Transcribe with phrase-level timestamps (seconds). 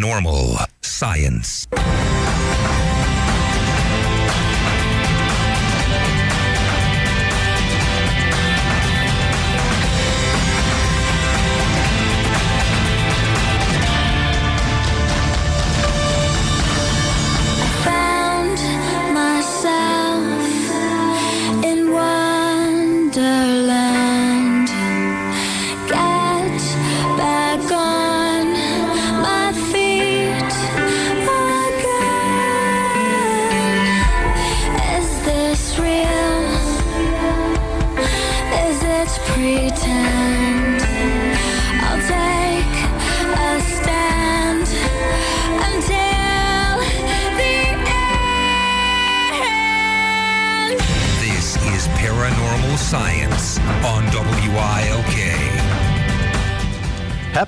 [0.00, 1.66] Paranormal Science.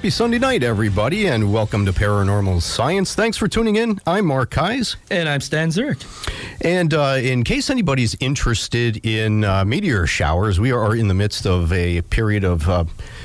[0.03, 3.15] Happy Sunday night, everybody, and welcome to Paranormal Science.
[3.15, 4.01] Thanks for tuning in.
[4.05, 4.97] I'm Mark Kies.
[5.13, 5.99] And I'm Stan Zurich.
[6.61, 11.47] And uh, in case anybody's interested in uh, meteor showers, we are in the midst
[11.47, 12.85] of a period of uh,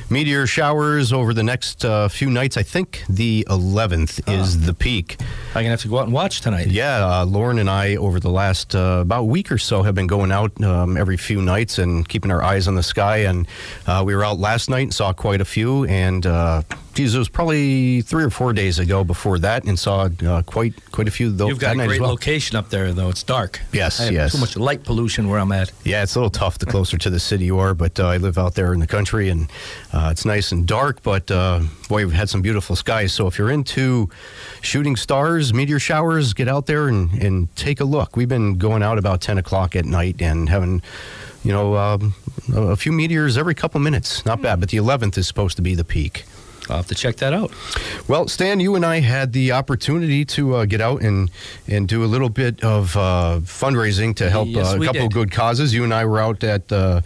[0.10, 2.58] meteor showers over the next uh, few nights.
[2.58, 5.18] I think the 11th is the peak.
[5.50, 6.68] I'm gonna have to go out and watch tonight.
[6.68, 10.08] Yeah, uh, Lauren and I, over the last uh, about week or so, have been
[10.08, 13.18] going out um, every few nights and keeping our eyes on the sky.
[13.18, 13.48] And
[13.86, 15.86] uh, we were out last night and saw quite a few.
[15.86, 16.62] And uh,
[16.98, 20.74] geez, it was probably three or four days ago before that, and saw uh, quite
[20.92, 21.30] quite a few.
[21.30, 22.10] Though You've got a great well.
[22.10, 23.10] location up there, though.
[23.10, 23.62] It's dark.
[23.72, 24.32] Yes, I have yes.
[24.32, 25.72] Too much light pollution where I'm at.
[25.84, 28.18] Yeah, it's a little tough the closer to the city you are, but uh, I
[28.18, 29.48] live out there in the country and
[29.94, 33.14] uh, it's nice and dark, but uh, boy, we've had some beautiful skies.
[33.14, 34.10] So if you're into
[34.62, 38.18] shooting stars, meteor showers, get out there and, and take a look.
[38.18, 40.82] We've been going out about 10 o'clock at night and having,
[41.44, 42.16] you know, um,
[42.56, 44.26] a a few meteors every couple minutes.
[44.26, 46.26] Not bad, but the 11th is supposed to be the peak.
[46.70, 47.52] I'll have to check that out.
[48.08, 51.30] Well, Stan, you and I had the opportunity to uh, get out and,
[51.68, 55.12] and do a little bit of uh, fundraising to help Yes, uh, a couple of
[55.14, 55.74] good causes.
[55.74, 57.02] You and I were out at uh,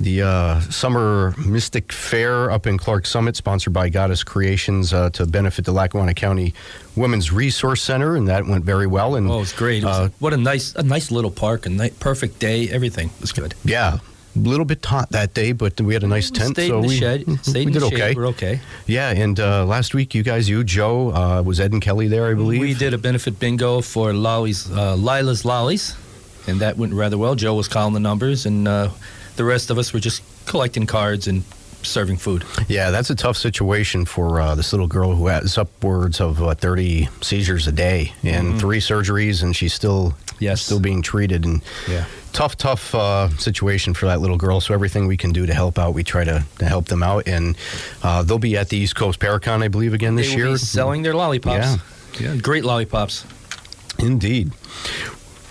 [0.00, 5.26] the uh, Summer Mystic Fair up in Clarks Summit, sponsored by Goddess Creations uh, to
[5.26, 6.54] benefit the Lackawanna County
[6.96, 9.14] Women's Resource Center, and that went very well.
[9.14, 9.82] And Oh, it's great.
[9.82, 11.66] It was- uh, what a nice, a nice little park.
[11.66, 12.68] A ni- perfect day.
[12.68, 13.54] Everything was good.
[13.64, 13.98] yeah,
[14.34, 16.88] little bit hot that day, but we had a nice tent, Stayed so in the
[16.88, 17.24] we, shed.
[17.42, 17.92] Stayed we did shade.
[17.94, 18.14] okay.
[18.14, 18.60] We're okay.
[18.86, 22.26] Yeah, and uh, last week you guys, you Joe, uh, was Ed and Kelly there,
[22.26, 22.60] I believe.
[22.60, 25.96] We did a benefit bingo for Lolly's, uh, Lila's Lollies,
[26.46, 27.34] and that went rather well.
[27.34, 28.90] Joe was calling the numbers, and uh,
[29.36, 31.44] the rest of us were just collecting cards and
[31.82, 32.44] serving food.
[32.68, 36.54] Yeah, that's a tough situation for uh, this little girl who has upwards of uh,
[36.54, 40.21] 30 seizures a day and three surgeries, and she's still Mm-hmm.
[40.42, 40.62] Yes.
[40.62, 41.44] still being treated.
[41.44, 42.04] And Yeah.
[42.32, 44.60] tough, tough uh, situation for that little girl.
[44.60, 47.26] So everything we can do to help out, we try to, to help them out.
[47.28, 47.56] And
[48.02, 50.50] uh, they'll be at the East Coast Paracon, I believe, again this year.
[50.50, 51.76] be selling their lollipops.
[52.20, 52.36] Yeah.
[52.36, 53.24] great lollipops.
[53.98, 54.52] Indeed.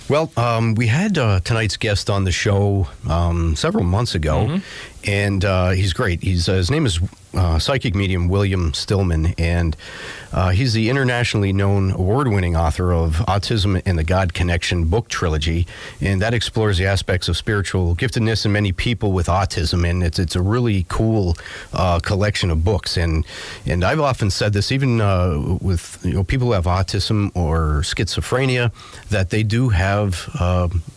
[0.10, 4.60] Well, um, we had uh, tonight's guest on the show um, several months ago,
[5.06, 6.22] and uh, he's great.
[6.24, 7.00] He's uh, his name is
[7.34, 9.76] uh, psychic medium William Stillman, and
[10.34, 15.66] uh, he's the internationally known award-winning author of Autism and the God Connection book trilogy,
[16.02, 20.20] and that explores the aspects of spiritual giftedness in many people with autism, and it's
[20.20, 21.38] it's a really cool
[21.74, 22.98] uh, collection of books.
[22.98, 23.26] and
[23.66, 27.82] And I've often said this, even uh, with you know people who have autism or
[27.84, 28.72] schizophrenia,
[29.10, 30.30] that they do have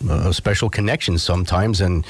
[0.08, 2.04] a special connection sometimes, and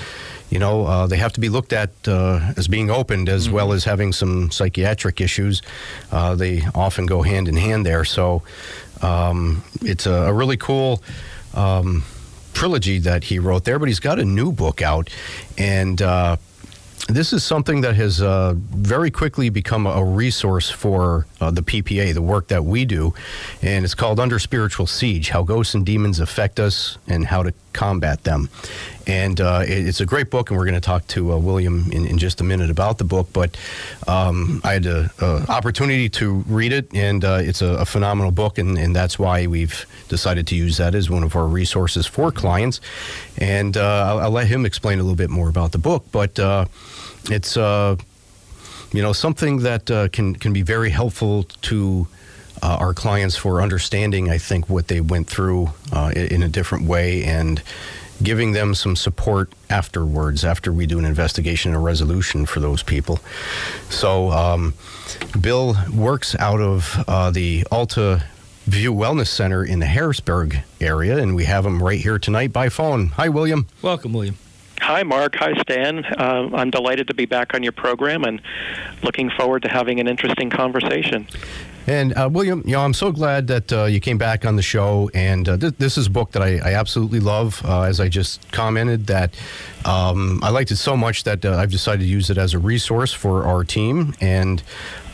[0.50, 3.72] you know uh, they have to be looked at uh, as being opened as well
[3.72, 5.62] as having some psychiatric issues.
[6.12, 8.04] Uh, they often go hand in hand there.
[8.04, 8.42] So.
[9.02, 11.02] Um, it's a, a really cool
[11.52, 12.04] um,
[12.54, 15.10] trilogy that he wrote there, but he's got a new book out,
[15.58, 16.36] and uh,
[17.08, 22.14] this is something that has uh, very quickly become a resource for uh, the PPA,
[22.14, 23.12] the work that we do.
[23.60, 27.52] And it's called Under Spiritual Siege How Ghosts and Demons Affect Us and How to
[27.74, 28.48] Combat Them.
[29.06, 31.90] And uh, it- it's a great book, and we're going to talk to uh, William
[31.92, 33.28] in, in just a minute about the book.
[33.32, 33.56] But
[34.08, 35.10] um, I had an
[35.48, 39.46] opportunity to read it, and uh, it's a, a phenomenal book, and, and that's why
[39.46, 42.80] we've decided to use that as one of our resources for clients.
[43.38, 46.04] And uh, I'll, I'll let him explain a little bit more about the book.
[46.12, 46.64] But uh,
[47.30, 52.06] it's you know something that uh, can can be very helpful to
[52.62, 54.30] uh, our clients for understanding.
[54.30, 57.60] I think what they went through uh, i- in a different way and
[58.22, 62.82] giving them some support afterwards after we do an investigation and a resolution for those
[62.82, 63.18] people.
[63.90, 64.74] So um,
[65.40, 68.24] Bill works out of uh, the Alta.
[68.66, 72.70] View Wellness Center in the Harrisburg area, and we have him right here tonight by
[72.70, 73.08] phone.
[73.08, 73.66] Hi, William.
[73.82, 74.38] Welcome, William.
[74.80, 75.36] Hi, Mark.
[75.36, 76.04] Hi, Stan.
[76.04, 78.40] Uh, I'm delighted to be back on your program and
[79.02, 81.26] looking forward to having an interesting conversation.
[81.86, 84.62] And uh, William, you know, I'm so glad that uh, you came back on the
[84.62, 85.10] show.
[85.12, 87.60] And uh, th- this is a book that I, I absolutely love.
[87.64, 89.34] Uh, as I just commented, that
[89.84, 92.58] um, I liked it so much that uh, I've decided to use it as a
[92.58, 94.14] resource for our team.
[94.20, 94.62] And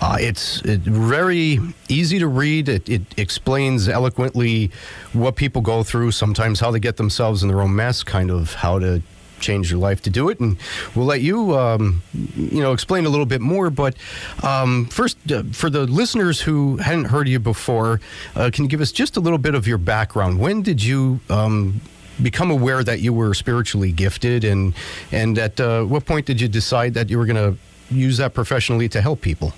[0.00, 1.58] uh, it's it, very
[1.88, 2.68] easy to read.
[2.68, 4.70] It, it explains eloquently
[5.12, 8.54] what people go through, sometimes how they get themselves in their own mess, kind of
[8.54, 9.02] how to
[9.40, 10.40] change your life to do it.
[10.40, 10.56] And
[10.94, 13.70] we'll let you, um, you know, explain a little bit more.
[13.70, 13.96] But
[14.42, 18.00] um, first, uh, for the listeners who hadn't heard you before,
[18.34, 20.38] uh, can you give us just a little bit of your background?
[20.38, 21.80] When did you um,
[22.22, 24.74] become aware that you were spiritually gifted, and
[25.12, 27.58] and at uh, what point did you decide that you were going to
[27.94, 29.52] use that professionally to help people?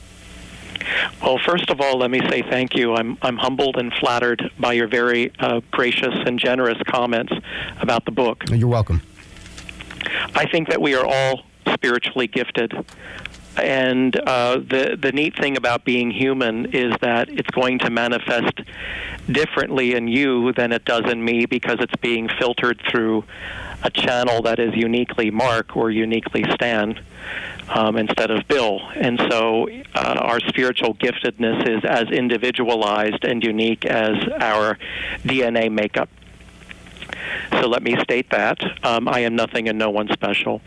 [1.23, 2.95] Well, first of all, let me say thank you.
[2.95, 7.33] I'm, I'm humbled and flattered by your very uh, gracious and generous comments
[7.81, 8.43] about the book.
[8.51, 9.03] You're welcome.
[10.35, 12.73] I think that we are all spiritually gifted.
[13.57, 18.61] And uh, the the neat thing about being human is that it's going to manifest
[19.31, 23.25] differently in you than it does in me because it's being filtered through
[23.83, 26.99] a channel that is uniquely Mark or uniquely Stan
[27.69, 28.81] um, instead of Bill.
[28.95, 34.79] And so uh, our spiritual giftedness is as individualized and unique as our
[35.25, 36.09] DNA makeup.
[37.53, 38.61] So let me state that.
[38.85, 40.61] Um, I am nothing and no one special.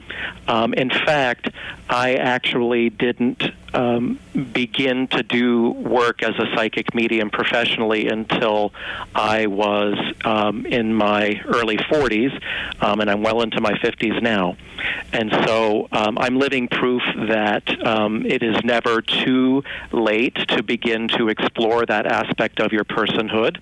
[0.47, 1.49] Um, in fact,
[1.89, 4.19] I actually didn't um,
[4.53, 8.73] begin to do work as a psychic medium professionally until
[9.13, 12.41] I was um, in my early 40s,
[12.81, 14.55] um, and I'm well into my 50s now.
[15.11, 21.29] And so um, I'm living proof that it is never too late to begin to
[21.29, 23.57] explore that aspect of your personhood.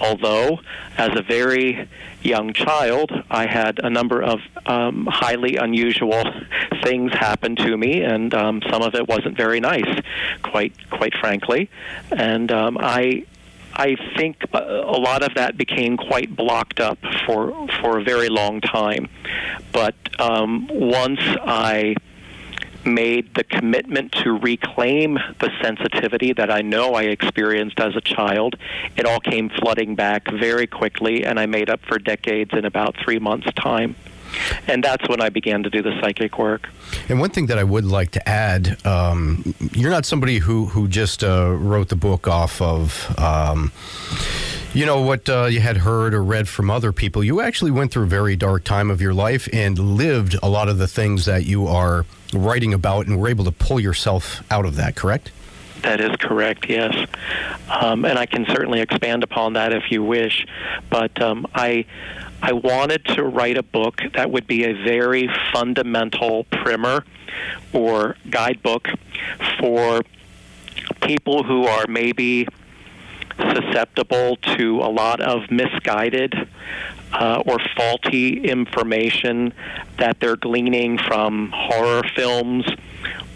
[0.00, 0.60] Although,
[0.96, 1.88] as a very
[2.22, 6.22] young child, I had a number of um, highly unusual
[6.82, 10.00] things happen to me, and um, some of it wasn't very nice,
[10.42, 11.70] quite quite frankly.
[12.10, 13.24] And um, I
[13.74, 18.28] I think a, a lot of that became quite blocked up for for a very
[18.28, 19.08] long time.
[19.72, 21.94] But um, once I
[22.88, 28.56] made the commitment to reclaim the sensitivity that I know I experienced as a child,
[28.96, 32.96] it all came flooding back very quickly, and I made up for decades in about
[32.96, 33.94] three months' time.
[34.66, 36.68] And that's when I began to do the psychic work.
[37.08, 40.86] And one thing that I would like to add, um, you're not somebody who who
[40.86, 43.18] just uh, wrote the book off of.
[43.18, 43.72] Um,
[44.74, 47.24] you know what uh, you had heard or read from other people.
[47.24, 50.68] You actually went through a very dark time of your life and lived a lot
[50.68, 54.64] of the things that you are writing about, and were able to pull yourself out
[54.64, 54.96] of that.
[54.96, 55.30] Correct?
[55.82, 57.06] That is correct, yes.
[57.70, 60.44] Um, and I can certainly expand upon that if you wish.
[60.90, 61.84] But um, I,
[62.42, 67.04] I wanted to write a book that would be a very fundamental primer
[67.72, 68.88] or guidebook
[69.60, 70.02] for
[71.00, 72.48] people who are maybe
[73.38, 76.34] susceptible to a lot of misguided
[77.12, 79.52] uh, or faulty information
[79.98, 82.66] that they're gleaning from horror films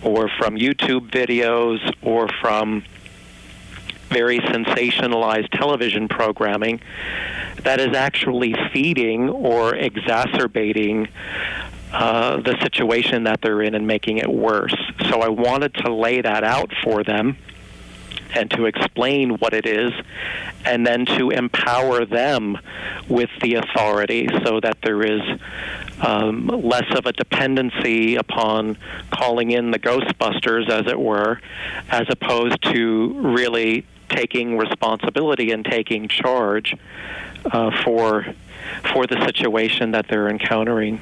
[0.03, 2.85] or from YouTube videos or from
[4.11, 6.81] very sensationalized television programming
[7.63, 11.09] that is actually feeding or exacerbating
[11.93, 14.75] uh, the situation that they're in and making it worse.
[15.11, 17.37] So I wanted to lay that out for them
[18.35, 19.93] and to explain what it is,
[20.65, 22.59] and then to empower them
[23.09, 25.23] with the authority so that there is
[26.01, 28.77] um, less of a dependency upon
[29.11, 31.41] calling in the Ghostbusters, as it were,
[31.91, 36.77] as opposed to really taking responsibility and taking charge
[37.47, 38.27] uh, for
[38.93, 41.01] for the situation that they're encountering.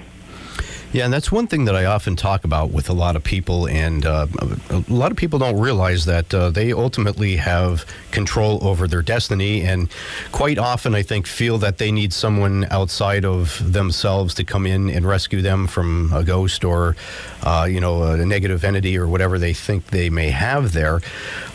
[0.92, 3.68] Yeah, and that's one thing that I often talk about with a lot of people,
[3.68, 4.26] and uh,
[4.70, 9.62] a lot of people don't realize that uh, they ultimately have control over their destiny,
[9.62, 9.88] and
[10.32, 14.90] quite often, I think, feel that they need someone outside of themselves to come in
[14.90, 16.96] and rescue them from a ghost or,
[17.44, 21.00] uh, you know, a negative entity or whatever they think they may have there.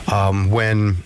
[0.10, 0.98] Um, when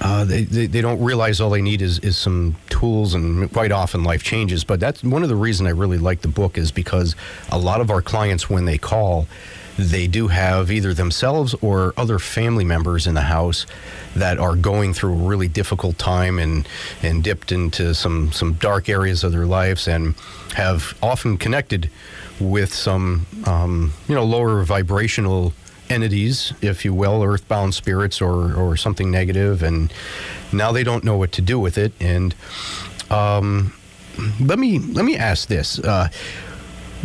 [0.00, 3.72] uh, they, they, they don't realize all they need is, is some tools and quite
[3.72, 4.64] often life changes.
[4.64, 7.14] But that's one of the reasons i really like the book is because
[7.50, 9.26] a lot of our clients when they call
[9.76, 13.66] they do have either themselves or other family members in the house
[14.14, 16.68] that are going through a really difficult time and
[17.02, 20.14] and dipped into some some dark areas of their lives and
[20.54, 21.90] have often connected
[22.38, 25.52] with some um, you know lower vibrational
[25.90, 29.92] entities, if you will, earthbound spirits or, or something negative, and
[30.52, 31.92] now they don't know what to do with it.
[32.00, 32.34] And
[33.10, 33.74] um,
[34.40, 36.08] let me let me ask this: uh,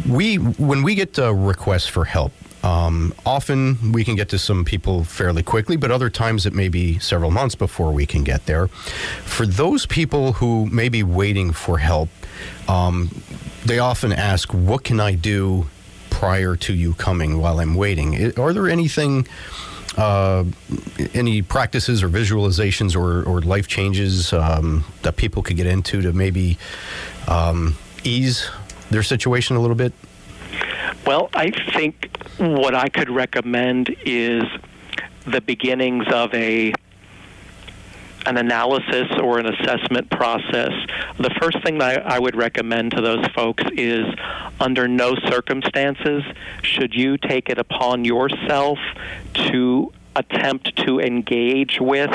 [0.07, 2.31] we when we get requests for help.
[2.62, 6.67] Um, often we can get to some people fairly quickly, but other times it may
[6.67, 8.67] be several months before we can get there.
[8.67, 12.09] For those people who may be waiting for help,
[12.67, 13.09] um,
[13.65, 15.67] they often ask, What can I do
[16.19, 18.38] prior to you coming while I'm waiting.
[18.38, 19.25] Are there anything,
[19.97, 20.43] uh,
[21.13, 26.11] any practices or visualizations or, or life changes um, that people could get into to
[26.11, 26.57] maybe
[27.29, 28.49] um, ease
[28.89, 29.93] their situation a little bit?
[31.07, 34.43] Well, I think what I could recommend is
[35.25, 36.73] the beginnings of a
[38.25, 40.71] an analysis or an assessment process.
[41.17, 44.05] The first thing that I, I would recommend to those folks is
[44.59, 46.23] under no circumstances
[46.61, 48.77] should you take it upon yourself
[49.33, 52.11] to attempt to engage with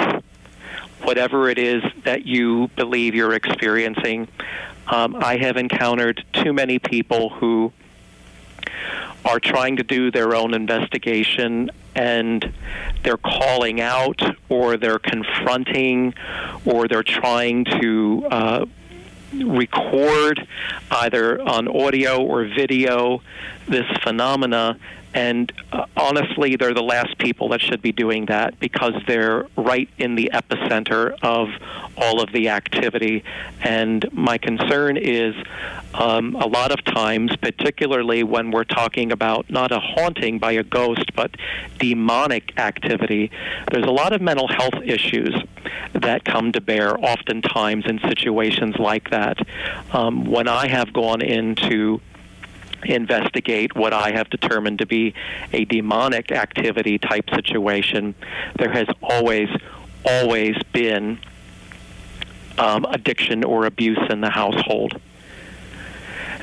[1.03, 4.29] whatever it is that you believe you're experiencing.
[4.87, 7.73] Um, I have encountered too many people who
[9.25, 12.53] are trying to do their own investigation and
[13.05, 16.15] they're calling out or they're confronting
[16.65, 18.67] or they're trying to uh,
[19.33, 20.47] record
[20.91, 23.23] either on audio or video
[23.69, 24.79] this phenomena
[25.15, 29.89] and uh, honestly they're the last people that should be doing that because they're right
[29.99, 31.49] in the epicenter of
[31.97, 33.25] all of the activity.
[33.61, 35.35] And my concern is
[35.95, 40.63] um, a lot of times particularly when we're talking about not a haunting by a
[40.63, 41.31] ghost but
[41.79, 43.31] demonic activity
[43.71, 45.35] there's a lot of mental health issues
[45.95, 49.39] that come to bear oftentimes in situations like that.
[49.93, 52.01] Um, when I have gone into
[52.85, 55.15] investigate what I have determined to be
[55.53, 58.15] a demonic activity type situation,
[58.57, 59.49] there has always,
[60.05, 61.19] always been
[62.59, 65.01] um, addiction or abuse in the household.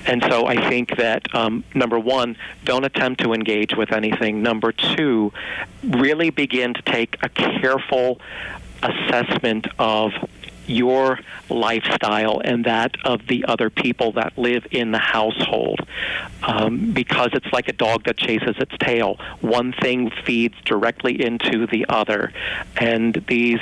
[0.06, 4.42] And so I think that um, number one, don't attempt to engage with anything.
[4.42, 5.32] Number two,
[5.84, 8.20] really begin to take a careful
[8.82, 10.12] assessment of
[10.72, 15.80] your lifestyle and that of the other people that live in the household
[16.44, 19.20] um, because it's like a dog that chases its tail.
[19.42, 22.34] One thing feeds directly into the other.
[22.78, 23.62] And these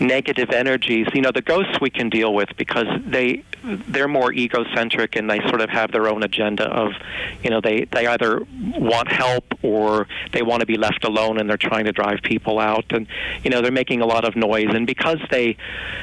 [0.00, 5.16] negative energies, you know, the ghosts we can deal with because they they're more egocentric
[5.16, 6.92] and they sort of have their own agenda of,
[7.42, 8.46] you know, they, they either
[8.76, 12.58] want help or they want to be left alone and they're trying to drive people
[12.58, 12.86] out.
[12.90, 13.06] And,
[13.42, 14.68] you know, they're making a lot of noise.
[14.70, 15.56] And because they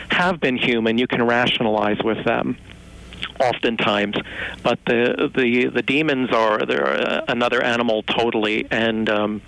[0.10, 2.58] have been human, you can rationalize with them
[3.40, 4.16] oftentimes
[4.64, 9.42] but the the the demons are they're another animal totally and um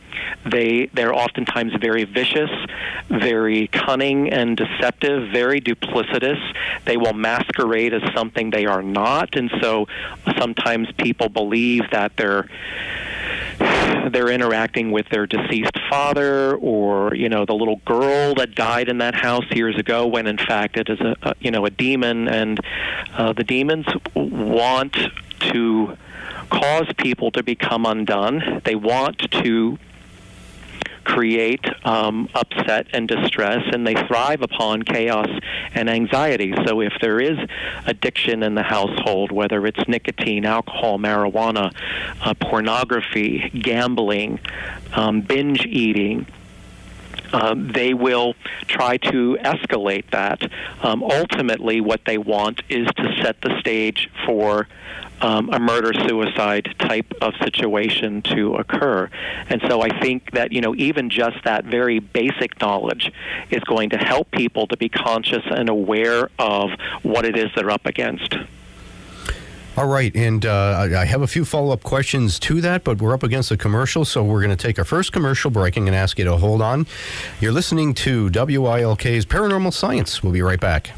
[0.46, 2.50] they they're oftentimes very vicious
[3.10, 6.39] very cunning and deceptive very duplicitous.
[6.86, 9.88] They will masquerade as something they are not and so
[10.38, 12.48] sometimes people believe that they're
[14.12, 19.00] they're interacting with their deceased father or you know the little girl that died in
[19.00, 22.27] that house years ago when in fact it is a, a you know a demon.
[22.27, 22.60] And
[23.13, 24.98] uh, the demons want
[25.51, 25.98] to
[26.50, 28.62] cause people to become undone.
[28.63, 29.77] They want to
[31.08, 35.30] create um, upset and distress, and they thrive upon chaos
[35.74, 36.54] and anxiety.
[36.66, 37.38] So, if there is
[37.86, 41.74] addiction in the household, whether it's nicotine, alcohol, marijuana,
[42.22, 44.40] uh, pornography, gambling,
[44.94, 46.28] um, binge eating,
[47.32, 48.36] um, they will
[48.68, 50.42] try to escalate that.
[50.82, 54.68] Um, ultimately, what they want is to set the stage for
[55.21, 59.09] um, a murder suicide type of situation to occur.
[59.50, 63.12] And so I think that, you know, even just that very basic knowledge
[63.50, 66.71] is going to help people to be conscious and aware of
[67.03, 68.36] what it is they're up against.
[69.77, 73.13] All right, and uh, I have a few follow up questions to that, but we're
[73.13, 76.17] up against a commercial, so we're going to take our first commercial break and ask
[76.17, 76.88] you to hold on.
[77.41, 80.24] You're listening to WILK's Paranormal Science.
[80.24, 80.93] We'll be right back.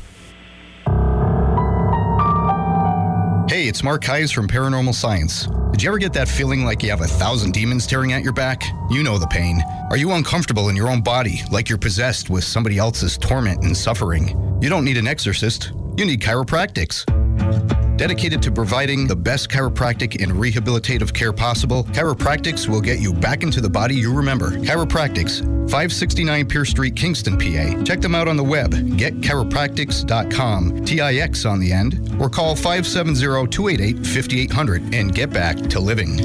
[3.49, 5.47] Hey, it's Mark Hayes from Paranormal Science.
[5.71, 8.31] Did you ever get that feeling like you have a thousand demons tearing at your
[8.31, 8.61] back?
[8.91, 9.63] You know the pain.
[9.89, 13.75] Are you uncomfortable in your own body, like you're possessed with somebody else's torment and
[13.75, 14.37] suffering?
[14.61, 17.88] You don't need an exorcist, you need Chiropractix.
[17.99, 23.43] Dedicated to providing the best chiropractic and rehabilitative care possible, Chiropractix will get you back
[23.43, 24.51] into the body you remember.
[24.51, 27.83] Chiropractix, 569 Pierce Street, Kingston, PA.
[27.83, 34.07] Check them out on the web, getchiropractix.com, TIX on the end, or call 570 288
[34.07, 36.15] 5800 and get back to living.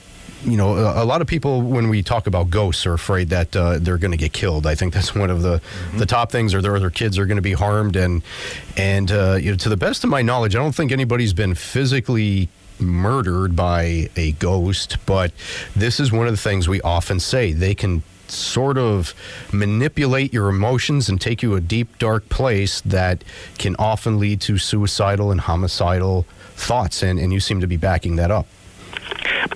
[0.45, 3.55] you know, a, a lot of people when we talk about ghosts are afraid that
[3.55, 4.67] uh, they're going to get killed.
[4.67, 5.62] I think that's one of the
[5.95, 7.95] the top things, or their other kids are going to be harmed.
[7.95, 8.21] And
[8.77, 11.55] and uh, you know, to the best of my knowledge, I don't think anybody's been
[11.55, 15.31] physically murdered by a ghost, but
[15.75, 17.53] this is one of the things we often say.
[17.53, 19.13] They can sort of
[19.53, 23.23] manipulate your emotions and take you a deep dark place that
[23.58, 28.15] can often lead to suicidal and homicidal thoughts and, and you seem to be backing
[28.15, 28.47] that up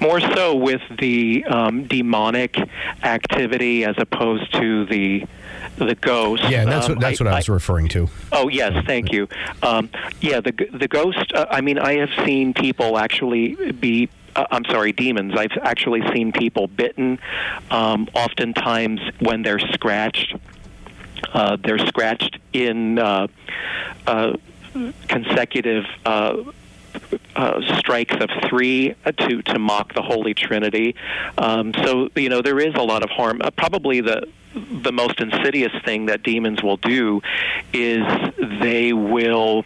[0.01, 2.57] More so with the um, demonic
[3.03, 5.25] activity as opposed to the
[5.77, 6.43] the ghost.
[6.49, 9.27] yeah that's Um, what that's what I, was referring to Oh yes, thank you.
[9.63, 9.89] Um,
[10.21, 11.31] yeah, the the ghost.
[11.33, 14.09] Uh, I mean, I have seen people actually be.
[14.35, 15.33] Uh, I'm sorry, demons.
[15.35, 17.19] I've actually seen people bitten.
[17.71, 20.35] Um, oftentimes, when they're scratched,
[21.33, 23.27] uh, they're scratched in uh,
[24.05, 24.33] uh,
[25.07, 25.85] consecutive.
[27.36, 30.95] Uh, strikes of three uh, to to mock the Holy Trinity.
[31.38, 33.41] Um, so you know there is a lot of harm.
[33.41, 37.21] Uh, probably the the most insidious thing that demons will do
[37.71, 38.04] is
[38.60, 39.63] they will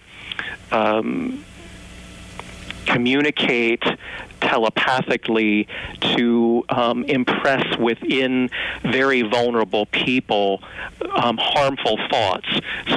[0.72, 1.44] um,
[2.86, 3.84] communicate
[4.44, 5.68] telepathically
[6.16, 8.50] to um, impress within
[8.84, 10.62] very vulnerable people
[11.16, 12.48] um, harmful thoughts.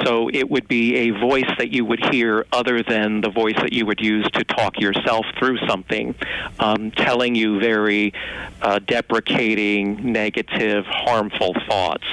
[0.03, 3.73] So it would be a voice that you would hear other than the voice that
[3.73, 6.15] you would use to talk yourself through something,
[6.59, 8.13] um, telling you very
[8.61, 12.05] uh, deprecating, negative, harmful thoughts.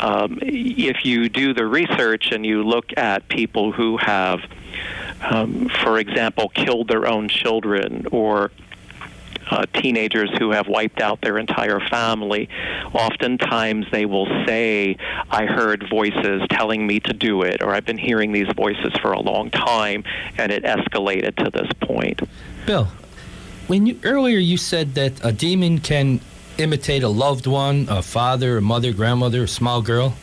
[0.00, 4.40] Um, if you do the research and you look at people who have
[5.20, 8.50] um, for example, killed their own children or
[9.50, 12.48] uh, teenagers who have wiped out their entire family.
[12.92, 14.96] Oftentimes they will say,
[15.30, 19.12] I heard voices telling me to do it, or I've been hearing these voices for
[19.12, 20.04] a long time,
[20.36, 22.20] and it escalated to this point.
[22.66, 22.88] Bill,
[23.66, 26.20] when you earlier you said that a demon can
[26.58, 30.14] imitate a loved one, a father, a mother, grandmother, a small girl,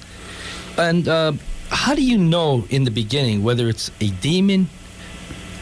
[0.78, 1.32] and uh,
[1.70, 4.70] how do you know in the beginning whether it's a demon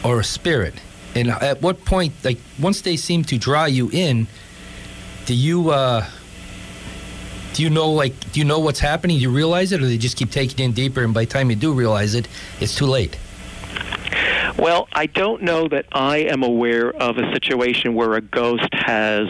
[0.04, 0.74] or a spirit?
[1.14, 4.26] And at what point, like once they seem to draw you in,
[5.26, 6.04] do you uh,
[7.54, 9.16] do you know like do you know what's happening?
[9.16, 11.02] Do you realize it, or they just keep taking in deeper?
[11.02, 12.28] And by the time you do realize it,
[12.60, 13.16] it's too late.
[14.58, 19.28] Well, I don't know that I am aware of a situation where a ghost has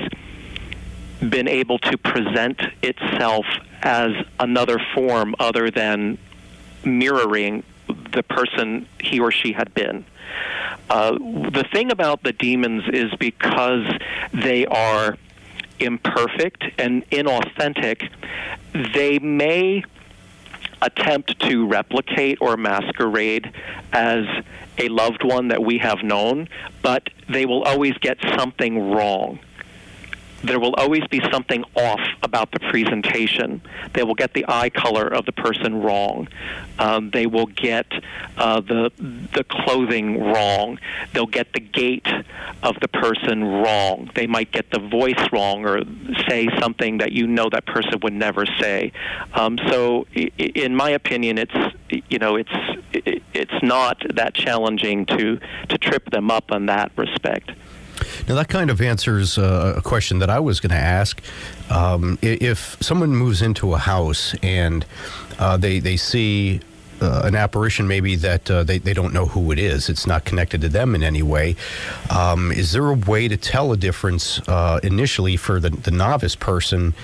[1.29, 3.47] been able to present itself
[3.83, 6.19] as another form other than
[6.85, 7.63] mirroring
[8.13, 10.05] the person he or she had been.
[10.91, 13.87] Uh, the thing about the demons is because
[14.33, 15.17] they are
[15.81, 18.11] imperfect and inauthentic,
[18.95, 19.83] they may
[20.83, 23.51] attempt to replicate or masquerade
[23.93, 24.25] as
[24.79, 26.49] a loved one that we have known,
[26.83, 29.39] but they will always get something wrong
[30.45, 33.63] there will always be something off about the presentation.
[33.95, 36.29] They will get the eye color of the person wrong.
[36.79, 37.87] Um, they will get
[38.37, 40.79] uh, the the clothing wrong.
[41.13, 42.07] They'll get the gait
[42.63, 44.11] of the person wrong.
[44.15, 45.83] They might get the voice wrong or
[46.29, 48.93] say something that you know that person would never say.
[49.33, 51.75] Um, so, in my opinion, it's
[52.09, 52.53] you know it's
[52.93, 57.51] it's not that challenging to to trip them up on that respect.
[58.29, 61.21] Now, that kind of answers uh, a question that I was going to ask.
[61.71, 64.85] Um, if someone moves into a house and
[65.39, 66.61] uh, they, they see
[67.01, 70.25] uh, an apparition, maybe that uh, they, they don't know who it is, it's not
[70.25, 71.57] connected to them in any way,
[72.11, 76.37] um, is there a way to tell a difference uh, initially for the, the novice
[76.37, 76.95] person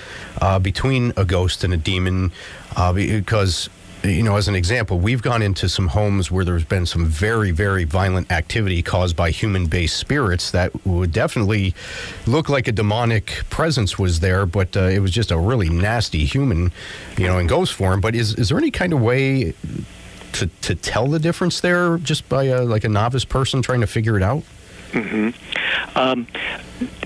[0.41, 2.31] uh, between a ghost and a demon?
[2.77, 3.69] Uh, because
[4.03, 7.51] you know, as an example, we've gone into some homes where there's been some very,
[7.51, 11.75] very violent activity caused by human based spirits that would definitely
[12.27, 16.25] look like a demonic presence was there, but uh, it was just a really nasty
[16.25, 16.73] human,
[17.19, 18.01] you know, in ghost form.
[18.01, 19.53] But is, is there any kind of way
[20.33, 23.87] to, to tell the difference there just by a, like a novice person trying to
[23.87, 24.45] figure it out?
[25.95, 26.27] Um,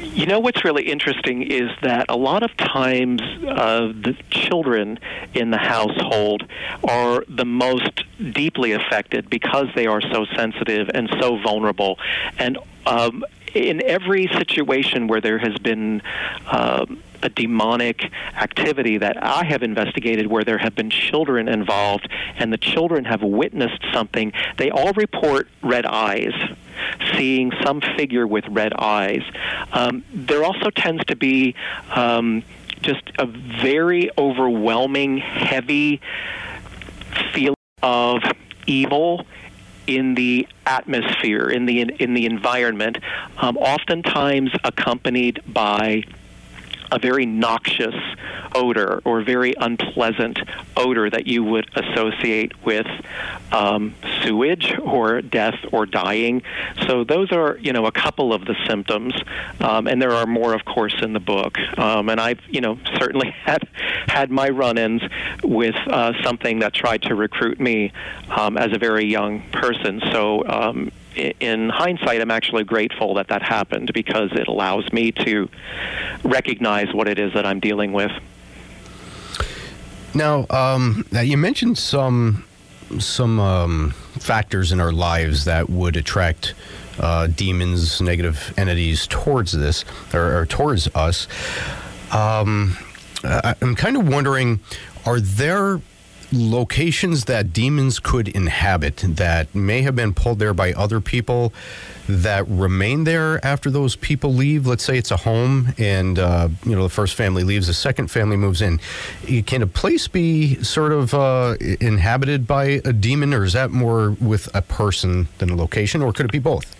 [0.00, 4.98] you know what's really interesting is that a lot of times uh, the children
[5.34, 6.48] in the household
[6.88, 11.98] are the most deeply affected because they are so sensitive and so vulnerable.
[12.38, 16.02] And um, in every situation where there has been
[16.46, 22.52] um a demonic activity that I have investigated where there have been children involved and
[22.52, 26.34] the children have witnessed something, they all report red eyes,
[27.16, 29.22] seeing some figure with red eyes.
[29.72, 31.54] Um, there also tends to be
[31.94, 32.42] um,
[32.82, 36.02] just a very overwhelming, heavy
[37.32, 38.22] feeling of
[38.66, 39.26] evil
[39.86, 42.98] in the atmosphere, in the in the environment,
[43.38, 46.04] um, oftentimes accompanied by
[46.90, 47.94] a very noxious
[48.54, 50.38] odor or very unpleasant
[50.76, 52.86] odor that you would associate with
[53.52, 56.42] um, sewage or death or dying.
[56.86, 59.14] So those are, you know, a couple of the symptoms,
[59.60, 61.58] um, and there are more, of course, in the book.
[61.78, 63.66] Um, and I've, you know, certainly had
[64.06, 65.02] had my run-ins
[65.42, 67.92] with uh, something that tried to recruit me
[68.28, 70.00] um, as a very young person.
[70.12, 70.44] So.
[71.16, 75.48] In hindsight, I'm actually grateful that that happened because it allows me to
[76.24, 78.10] recognize what it is that I'm dealing with.
[80.14, 82.44] Now, um, now you mentioned some
[82.98, 86.54] some um, factors in our lives that would attract
[86.98, 91.26] uh, demons, negative entities towards this or, or towards us.
[92.12, 92.76] Um,
[93.24, 94.60] I, I'm kind of wondering:
[95.04, 95.80] Are there
[96.34, 101.52] locations that demons could inhabit that may have been pulled there by other people
[102.08, 104.66] that remain there after those people leave?
[104.66, 108.08] Let's say it's a home, and uh, you know the first family leaves, the second
[108.08, 108.80] family moves in.
[109.46, 114.10] Can a place be sort of uh, inhabited by a demon, or is that more
[114.20, 116.74] with a person than a location, or could it be both?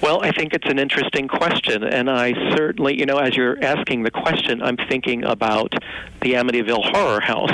[0.00, 4.02] Well, I think it's an interesting question, and I certainly, you know, as you're asking
[4.04, 5.74] the question, I'm thinking about
[6.22, 7.50] the Amityville Horror House,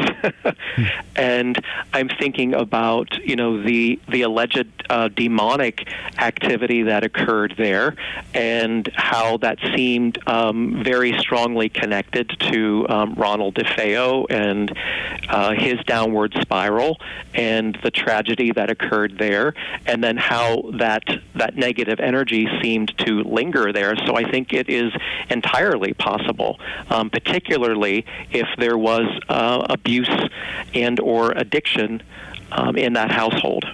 [1.17, 7.95] and I'm thinking about, you know, the the alleged uh, demonic activity that occurred there,
[8.35, 14.77] and how that seemed um, very strongly connected to um, Ronald DeFeo and
[15.29, 16.99] uh, his downward spiral,
[17.35, 19.55] and the tragedy that occurred there,
[19.87, 23.95] and then how that that negative energy seemed to linger there.
[24.07, 24.93] So I think it is
[25.31, 26.59] entirely possible,
[26.91, 30.11] um, particularly if there was uh, abuse
[30.75, 32.03] and or addiction
[32.53, 33.65] um, in that household.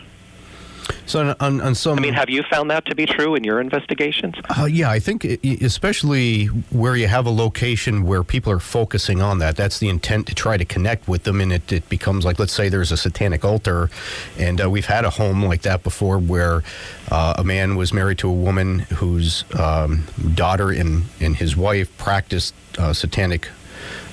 [1.09, 3.43] So on, on, on some, I mean, have you found that to be true in
[3.43, 4.35] your investigations?
[4.59, 9.39] Uh, yeah, I think especially where you have a location where people are focusing on
[9.39, 9.57] that.
[9.57, 12.53] That's the intent to try to connect with them, and it, it becomes like, let's
[12.53, 13.89] say there's a satanic altar,
[14.39, 16.63] and uh, we've had a home like that before where
[17.11, 21.97] uh, a man was married to a woman whose um, daughter and, and his wife
[21.97, 23.49] practiced uh, satanic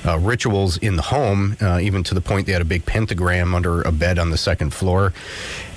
[0.06, 3.56] uh, rituals in the home, uh, even to the point they had a big pentagram
[3.56, 5.14] under a bed on the second floor.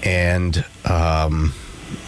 [0.03, 1.55] And um,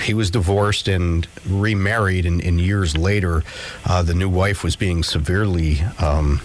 [0.03, 3.43] he was divorced and remarried, and, and years later,
[3.87, 6.41] uh, the new wife was being severely um,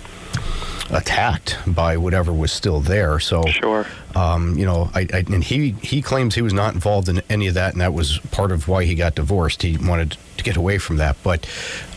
[0.92, 3.20] attacked by whatever was still there.
[3.20, 3.86] So, Sure.
[4.16, 7.48] um, you know, I, I, and he he claims he was not involved in any
[7.48, 9.62] of that, and that was part of why he got divorced.
[9.64, 11.48] He wanted to get away from that, but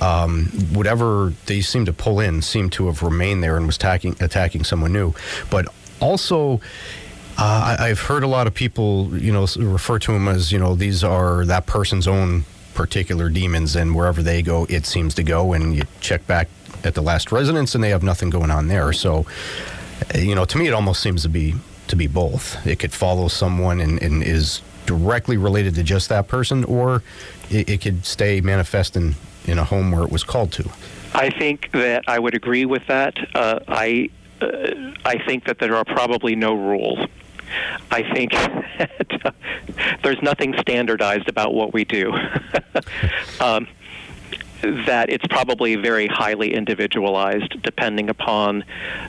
[0.00, 4.16] um, whatever they seemed to pull in seemed to have remained there and was attacking
[4.20, 5.14] attacking someone new.
[5.50, 5.66] But
[6.00, 6.60] also.
[7.40, 10.58] Uh, I, I've heard a lot of people, you know, refer to him as, you
[10.58, 15.22] know, these are that person's own particular demons, and wherever they go, it seems to
[15.22, 15.52] go.
[15.52, 16.48] And you check back
[16.84, 18.92] at the last residence, and they have nothing going on there.
[18.92, 19.26] So,
[20.14, 21.54] uh, you know, to me, it almost seems to be
[21.88, 22.66] to be both.
[22.66, 27.02] It could follow someone and, and is directly related to just that person, or
[27.50, 29.14] it, it could stay manifesting in
[29.48, 30.70] in a home where it was called to.
[31.14, 33.16] I think that I would agree with that.
[33.34, 36.98] Uh, I uh, I think that there are probably no rules.
[37.90, 38.32] I think
[38.78, 39.34] that
[40.02, 42.12] there's nothing standardized about what we do.
[43.40, 43.66] um,
[44.62, 48.64] that it's probably very highly individualized depending upon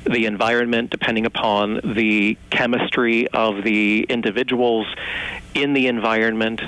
[0.06, 4.88] the environment, depending upon the chemistry of the individuals
[5.54, 6.62] in the environment,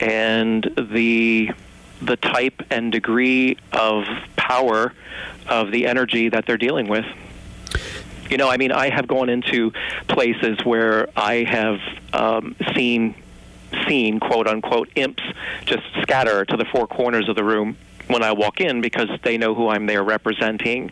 [0.00, 1.50] and the
[2.02, 4.04] the type and degree of
[4.36, 4.92] power
[5.48, 7.06] of the energy that they're dealing with.
[8.28, 9.72] You know, I mean, I have gone into
[10.08, 11.78] places where I have
[12.12, 13.14] um, seen
[13.88, 15.22] seen quote unquote imps
[15.64, 17.76] just scatter to the four corners of the room
[18.08, 20.90] when I walk in because they know who I'm there representing.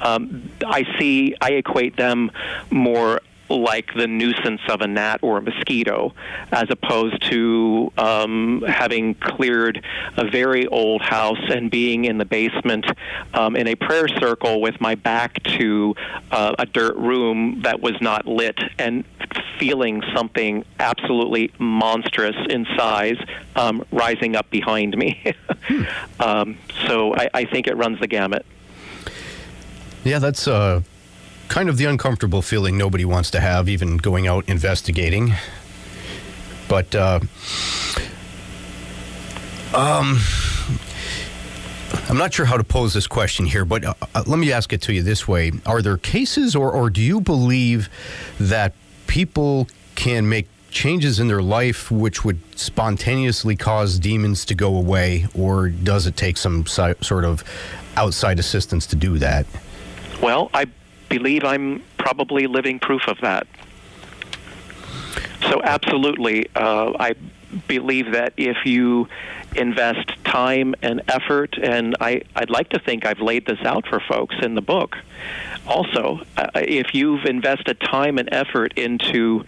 [0.00, 2.30] Um, I see, I equate them
[2.70, 6.12] more like the nuisance of a gnat or a mosquito,
[6.50, 9.84] as opposed to um, having cleared
[10.16, 12.86] a very old house and being in the basement
[13.34, 15.94] um, in a prayer circle with my back to
[16.30, 19.04] uh, a dirt room that was not lit and
[19.58, 23.18] feeling something absolutely monstrous in size
[23.56, 25.34] um, rising up behind me.
[26.20, 28.44] um, so I, I think it runs the gamut.
[30.04, 30.82] Yeah, that's uh,
[31.48, 35.34] kind of the uncomfortable feeling nobody wants to have, even going out investigating.
[36.68, 37.20] But uh,
[39.74, 40.20] um,
[42.08, 44.72] I'm not sure how to pose this question here, but uh, uh, let me ask
[44.72, 47.88] it to you this way: Are there cases, or, or do you believe
[48.38, 48.74] that
[49.06, 55.26] people can make changes in their life which would spontaneously cause demons to go away,
[55.34, 57.42] or does it take some si- sort of
[57.96, 59.46] outside assistance to do that?
[60.20, 60.66] Well, I
[61.08, 63.46] believe I'm probably living proof of that.
[65.48, 67.14] So, absolutely, uh, I
[67.68, 69.08] believe that if you
[69.54, 74.00] invest time and effort, and I, I'd like to think I've laid this out for
[74.00, 74.96] folks in the book.
[75.66, 79.44] Also, uh, if you've invested time and effort into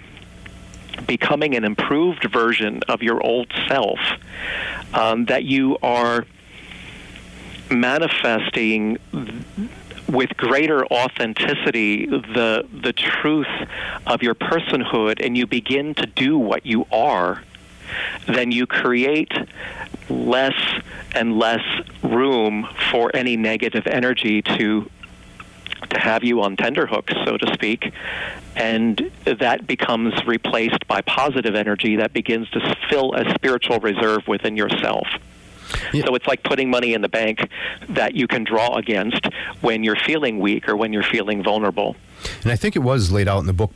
[1.07, 3.99] becoming an improved version of your old self,
[4.93, 6.27] um, that you are
[7.71, 8.99] manifesting
[10.09, 13.47] with greater authenticity the the truth
[14.07, 17.43] of your personhood and you begin to do what you are
[18.27, 19.33] then you create
[20.09, 20.59] less
[21.15, 21.63] and less
[22.03, 24.91] room for any negative energy to
[25.91, 27.93] to have you on tenderhooks, so to speak,
[28.57, 34.57] and that becomes replaced by positive energy that begins to fill a spiritual reserve within
[34.57, 35.07] yourself.
[35.93, 36.05] Yeah.
[36.07, 37.49] So it's like putting money in the bank
[37.91, 39.27] that you can draw against
[39.61, 41.95] when you're feeling weak or when you're feeling vulnerable.
[42.43, 43.73] And I think it was laid out in the book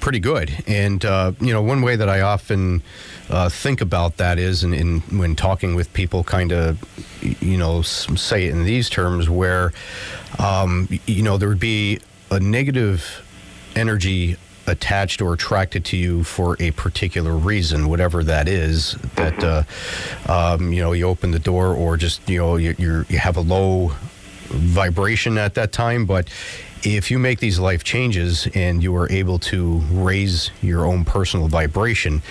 [0.00, 0.52] pretty good.
[0.66, 2.82] And, uh, you know, one way that I often
[3.30, 6.78] uh, think about that is, in, in when talking with people, kind of,
[7.40, 9.72] you know, say it in these terms where,
[10.38, 13.22] um, you know, there would be a negative
[13.76, 14.36] energy
[14.66, 18.96] attached or attracted to you for a particular reason, whatever that is.
[19.16, 19.62] That uh,
[20.32, 23.42] um, you know, you open the door, or just you know, you, you have a
[23.42, 23.92] low
[24.48, 26.06] vibration at that time.
[26.06, 26.28] But
[26.84, 31.48] if you make these life changes and you are able to raise your own personal
[31.48, 32.22] vibration,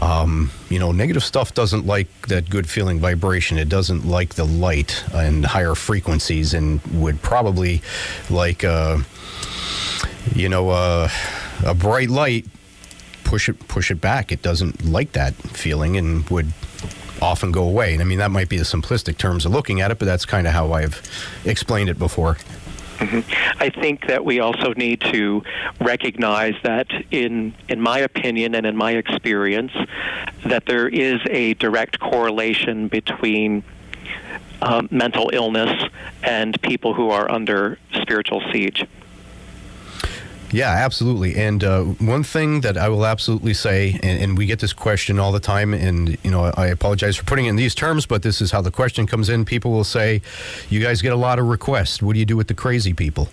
[0.00, 3.56] um, you know, negative stuff doesn't like that good feeling vibration.
[3.56, 7.82] It doesn't like the light and higher frequencies, and would probably
[8.28, 8.98] like, uh,
[10.34, 11.08] you know, uh,
[11.64, 12.46] a bright light
[13.24, 14.32] push it push it back.
[14.32, 16.52] It doesn't like that feeling and would
[17.22, 17.92] often go away.
[17.92, 20.24] And I mean that might be the simplistic terms of looking at it, but that's
[20.24, 21.02] kind of how I've
[21.44, 22.38] explained it before.
[23.00, 25.42] I think that we also need to
[25.80, 29.72] recognize that, in in my opinion and in my experience,
[30.44, 33.62] that there is a direct correlation between
[34.62, 35.88] um, mental illness
[36.22, 38.86] and people who are under spiritual siege.
[40.52, 41.36] Yeah, absolutely.
[41.36, 45.18] And uh, one thing that I will absolutely say, and, and we get this question
[45.20, 48.22] all the time, and you know, I apologize for putting it in these terms, but
[48.22, 49.44] this is how the question comes in.
[49.44, 50.22] People will say,
[50.68, 52.02] "You guys get a lot of requests.
[52.02, 53.28] What do you do with the crazy people?"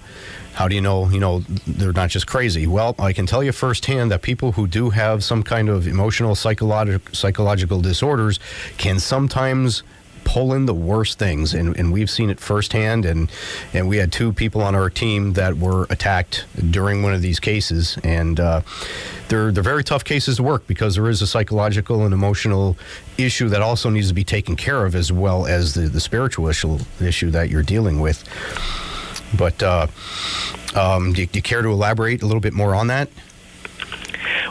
[0.53, 2.65] How do you know, you know, they're not just crazy?
[2.65, 6.34] Well, I can tell you firsthand that people who do have some kind of emotional,
[6.34, 8.39] psychological, psychological disorders
[8.80, 9.84] can sometimes
[10.27, 13.05] pull in the worst things, and, and we've seen it firsthand.
[13.05, 13.31] And
[13.73, 17.39] and we had two people on our team that were attacked during one of these
[17.39, 18.61] cases, and uh,
[19.29, 22.75] they're they're very tough cases to work because there is a psychological and emotional
[23.17, 26.49] issue that also needs to be taken care of as well as the the spiritual
[26.49, 28.23] issue issue that you're dealing with.
[29.37, 29.87] But uh,
[30.75, 33.09] um, do, you, do you care to elaborate a little bit more on that?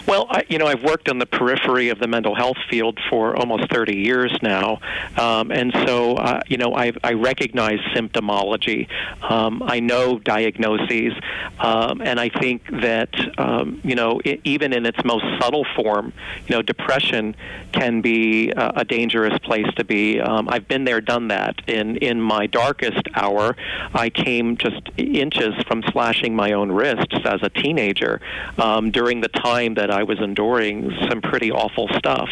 [0.06, 3.36] Well, I, you know, I've worked on the periphery of the mental health field for
[3.36, 4.78] almost 30 years now,
[5.16, 8.88] um, and so uh, you know, I, I recognize symptomology.
[9.20, 11.12] Um, I know diagnoses,
[11.58, 16.12] um, and I think that um, you know, i even in its most subtle form,
[16.46, 17.34] you know, depression
[17.72, 20.20] can be a, a dangerous place to be.
[20.20, 21.62] Um, I've been there, done that.
[21.66, 23.56] In in my darkest hour,
[23.92, 28.20] I came just inches from slashing my own wrists as a teenager
[28.58, 32.28] um, during the time that I was enduring some pretty awful stuff.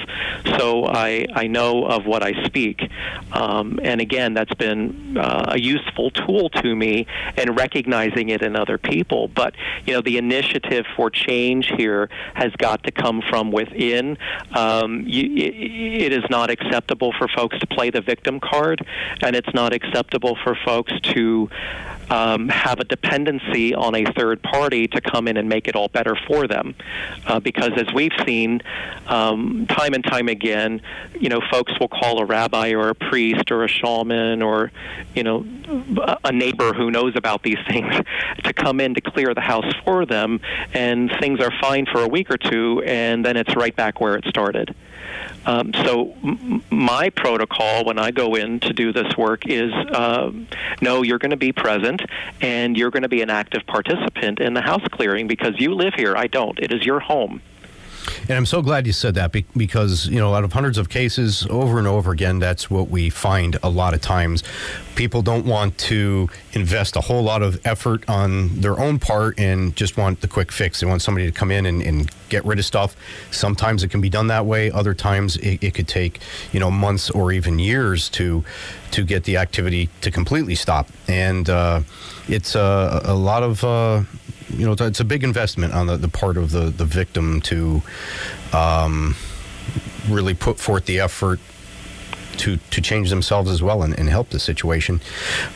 [0.58, 2.78] So I, I know of what I speak.
[3.32, 7.06] Um, and again, that's been uh, a useful tool to me
[7.38, 9.28] in recognizing it in other people.
[9.28, 9.54] But,
[9.86, 14.18] you know, the initiative for change here has got to come from within.
[14.52, 15.54] Um, you, it,
[16.06, 18.86] it is not acceptable for folks to play the victim card,
[19.22, 21.48] and it's not acceptable for folks to
[22.10, 25.88] um, have a dependency on a third party to come in and make it all
[25.88, 26.74] better for them.
[27.26, 28.60] Uh, because as we've seen
[29.06, 30.80] um, time and time again,
[31.18, 34.72] you know, folks will call a rabbi or a priest or a shaman or,
[35.14, 35.44] you know,
[36.24, 37.94] a neighbor who knows about these things
[38.44, 40.40] to come in to clear the house for them,
[40.72, 44.16] and things are fine for a week or two, and then it's right back where
[44.16, 44.74] it started.
[45.46, 50.32] Um, so m- my protocol when I go in to do this work is uh,
[50.80, 52.02] no, you're going to be present
[52.40, 55.94] and you're going to be an active participant in the house clearing because you live
[55.94, 56.16] here.
[56.16, 56.58] I don't.
[56.58, 57.42] It is your home.
[58.22, 61.46] And I'm so glad you said that because, you know, out of hundreds of cases
[61.50, 64.42] over and over again, that's what we find a lot of times.
[64.94, 69.74] People don't want to invest a whole lot of effort on their own part and
[69.74, 70.80] just want the quick fix.
[70.80, 72.96] They want somebody to come in and, and get rid of stuff.
[73.30, 74.70] Sometimes it can be done that way.
[74.70, 76.20] Other times it, it could take,
[76.52, 78.44] you know, months or even years to
[78.92, 80.88] to get the activity to completely stop.
[81.08, 81.80] And uh,
[82.28, 84.02] it's uh, a lot of uh,
[84.54, 87.82] you know, it's a big investment on the, the part of the, the victim to
[88.52, 89.16] um,
[90.08, 91.40] really put forth the effort
[92.38, 95.00] to, to change themselves as well and, and help the situation.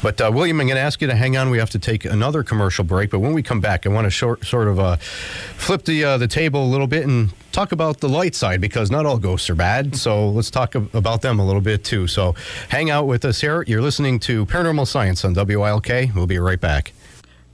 [0.03, 1.51] But uh, William, I'm going to ask you to hang on.
[1.51, 3.11] We have to take another commercial break.
[3.11, 6.19] But when we come back, I want to short, sort of uh, flip the uh,
[6.19, 9.51] the table a little bit and talk about the light side because not all ghosts
[9.51, 9.97] are bad.
[9.97, 12.07] So let's talk about them a little bit too.
[12.07, 12.35] So
[12.69, 13.65] hang out with us here.
[13.67, 16.15] You're listening to Paranormal Science on WILK.
[16.15, 16.93] We'll be right back.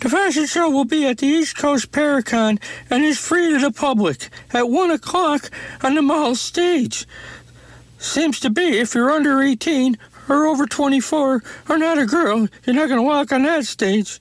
[0.00, 3.72] The fashion show will be at the East Coast Paracon and is free to the
[3.72, 5.50] public at 1 o'clock
[5.82, 7.04] on the mall stage.
[7.98, 12.76] Seems to be if you're under 18 or over 24 or not a girl, you're
[12.76, 14.20] not going to walk on that stage.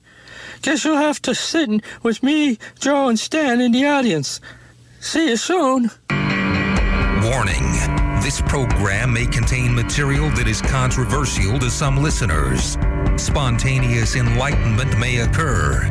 [0.62, 1.70] Guess you'll have to sit
[2.02, 4.40] with me, Joe, and Stan in the audience.
[4.98, 5.92] See you soon.
[7.22, 12.76] Warning this program may contain material that is controversial to some listeners.
[13.16, 15.84] Spontaneous enlightenment may occur.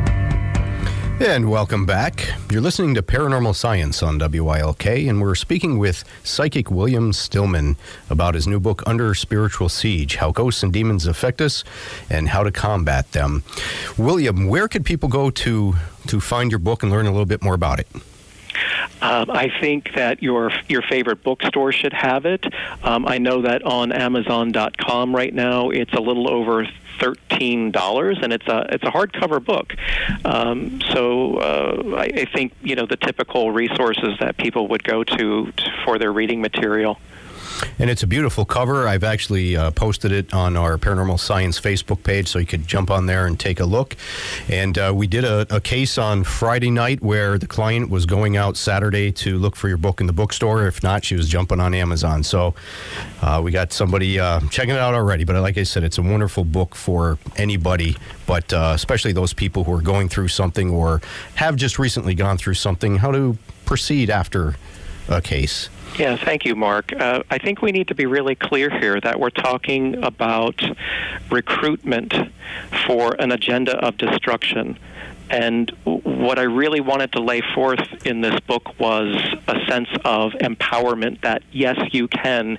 [1.20, 2.32] And welcome back.
[2.50, 7.76] You're listening to Paranormal Science on WILK, and we're speaking with psychic William Stillman
[8.08, 11.64] about his new book, Under Spiritual Siege How Ghosts and Demons Affect Us
[12.08, 13.42] and How to Combat Them.
[13.96, 15.74] William, where could people go to,
[16.06, 17.88] to find your book and learn a little bit more about it?
[19.00, 22.44] Um, I think that your your favorite bookstore should have it.
[22.82, 26.66] Um, I know that on Amazon.com right now it's a little over
[26.98, 29.74] thirteen dollars, and it's a it's a hardcover book.
[30.24, 35.04] Um, so uh, I, I think you know the typical resources that people would go
[35.04, 36.98] to, to for their reading material.
[37.78, 38.88] And it's a beautiful cover.
[38.88, 42.90] I've actually uh, posted it on our Paranormal Science Facebook page, so you could jump
[42.90, 43.96] on there and take a look.
[44.48, 48.36] And uh, we did a, a case on Friday night where the client was going
[48.36, 50.66] out Saturday to look for your book in the bookstore.
[50.66, 52.22] If not, she was jumping on Amazon.
[52.22, 52.54] So
[53.22, 55.24] uh, we got somebody uh, checking it out already.
[55.24, 57.96] But like I said, it's a wonderful book for anybody,
[58.26, 61.00] but uh, especially those people who are going through something or
[61.36, 64.56] have just recently gone through something, how to proceed after
[65.08, 65.68] a case.
[65.96, 66.92] Yeah, thank you, Mark.
[66.92, 70.62] Uh, I think we need to be really clear here that we're talking about
[71.30, 72.14] recruitment
[72.86, 74.78] for an agenda of destruction.
[75.30, 79.14] And what I really wanted to lay forth in this book was
[79.46, 82.58] a sense of empowerment that, yes, you can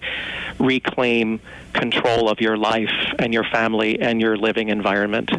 [0.60, 1.40] reclaim
[1.74, 5.32] control of your life and your family and your living environment.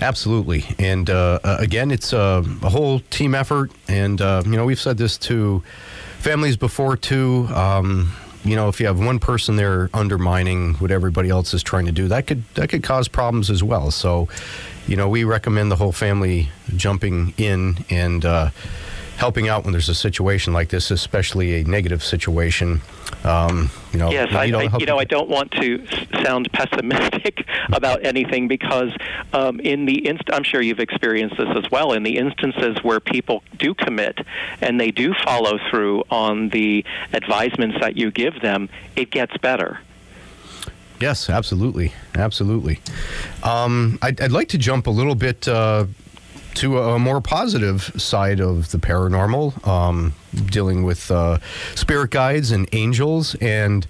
[0.00, 0.64] Absolutely.
[0.78, 3.70] And uh, again, it's a, a, whole team effort.
[3.88, 5.62] And, uh, you know, we've said this to
[6.22, 7.48] families before, too.
[7.52, 8.12] Um,
[8.44, 11.92] you know, if you have one person there undermining what everybody else is trying to
[11.92, 13.90] do, that could that could cause problems as well.
[13.90, 14.28] So,
[14.86, 18.50] you know, we recommend the whole family jumping in and uh,
[19.16, 22.80] helping out when there's a situation like this, especially a negative situation.
[23.24, 25.86] Um, you know, yes, you I, know, I, you know, I don't want to
[26.24, 28.90] sound pessimistic about anything because
[29.32, 31.92] um, in the inst- I'm sure you've experienced this as well.
[31.92, 34.18] In the instances where people do commit
[34.60, 39.78] and they do follow through on the advisements that you give them, it gets better.
[41.00, 42.78] Yes, absolutely, absolutely.
[43.42, 45.86] Um, I'd, I'd like to jump a little bit uh,
[46.54, 50.14] to a more positive side of the paranormal, um,
[50.46, 51.38] dealing with uh,
[51.74, 53.34] spirit guides and angels.
[53.36, 53.86] And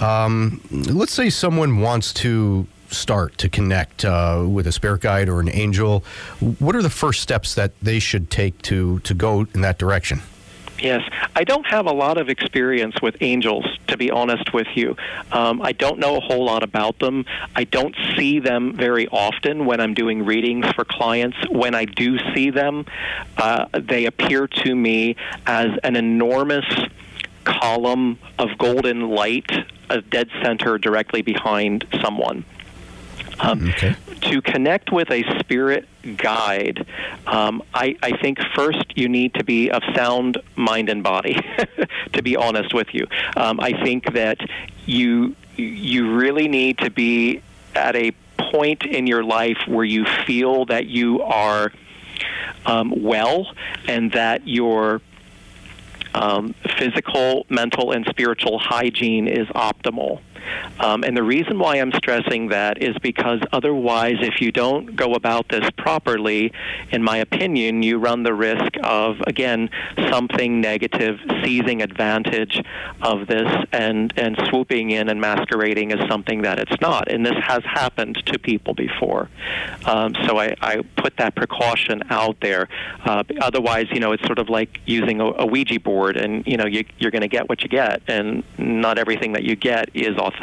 [0.00, 5.40] um, let's say someone wants to start to connect uh, with a spirit guide or
[5.40, 6.04] an angel.
[6.58, 10.22] What are the first steps that they should take to to go in that direction?
[10.80, 11.02] Yes,
[11.34, 14.96] I don't have a lot of experience with angels, to be honest with you.
[15.32, 17.24] Um, I don't know a whole lot about them.
[17.56, 21.36] I don't see them very often when I'm doing readings for clients.
[21.48, 22.86] When I do see them,
[23.36, 25.16] uh, they appear to me
[25.46, 26.66] as an enormous
[27.44, 29.50] column of golden light,
[29.90, 32.44] a dead center directly behind someone.
[33.40, 33.94] Um, Okay.
[34.22, 35.86] To connect with a spirit
[36.16, 36.84] guide,
[37.26, 41.38] um, I, I think first you need to be of sound mind and body.
[42.12, 44.38] to be honest with you, um, I think that
[44.86, 47.42] you you really need to be
[47.74, 48.12] at a
[48.50, 51.72] point in your life where you feel that you are
[52.66, 53.52] um, well
[53.86, 55.00] and that your
[56.14, 60.20] um, physical, mental, and spiritual hygiene is optimal.
[60.80, 65.14] Um, and the reason why I'm stressing that is because otherwise, if you don't go
[65.14, 66.52] about this properly,
[66.90, 69.70] in my opinion, you run the risk of, again,
[70.10, 72.62] something negative seizing advantage
[73.02, 77.10] of this and, and swooping in and masquerading as something that it's not.
[77.10, 79.28] And this has happened to people before.
[79.84, 82.68] Um, so I, I put that precaution out there.
[83.04, 86.56] Uh, otherwise, you know, it's sort of like using a, a Ouija board, and, you
[86.56, 89.90] know, you, you're going to get what you get, and not everything that you get
[89.94, 90.37] is authentic.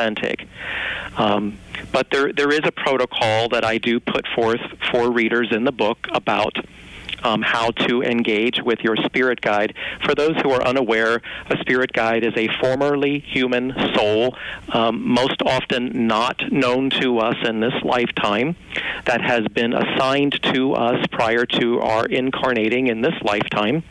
[1.18, 1.58] Um,
[1.92, 5.72] but there, there is a protocol that I do put forth for readers in the
[5.72, 6.58] book about
[7.26, 9.74] um, how to engage with your spirit guide.
[10.04, 14.36] For those who are unaware, a spirit guide is a formerly human soul,
[14.70, 18.56] um, most often not known to us in this lifetime,
[19.06, 23.84] that has been assigned to us prior to our incarnating in this lifetime.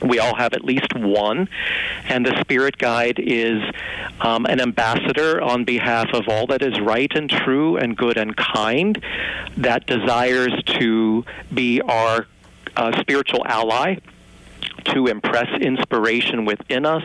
[0.00, 1.48] We all have at least one,
[2.08, 3.62] and the spirit guide is
[4.20, 8.36] um, an ambassador on behalf of all that is right and true and good and
[8.36, 9.02] kind
[9.56, 12.26] that desires to be our
[12.76, 13.96] uh, spiritual ally,
[14.84, 17.04] to impress inspiration within us,